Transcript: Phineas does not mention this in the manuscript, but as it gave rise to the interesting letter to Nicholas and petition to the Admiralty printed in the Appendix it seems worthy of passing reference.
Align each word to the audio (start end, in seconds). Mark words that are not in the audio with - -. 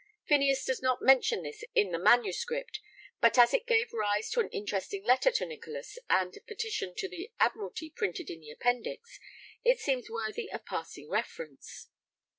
Phineas 0.27 0.65
does 0.65 0.81
not 0.81 1.03
mention 1.03 1.43
this 1.43 1.63
in 1.75 1.91
the 1.91 1.99
manuscript, 1.99 2.79
but 3.19 3.37
as 3.37 3.53
it 3.53 3.67
gave 3.67 3.93
rise 3.93 4.31
to 4.31 4.41
the 4.41 4.49
interesting 4.49 5.03
letter 5.03 5.29
to 5.33 5.45
Nicholas 5.45 5.99
and 6.09 6.35
petition 6.47 6.95
to 6.95 7.07
the 7.07 7.31
Admiralty 7.39 7.91
printed 7.91 8.27
in 8.31 8.41
the 8.41 8.49
Appendix 8.49 9.19
it 9.63 9.77
seems 9.79 10.09
worthy 10.09 10.51
of 10.51 10.65
passing 10.65 11.07
reference. 11.07 11.89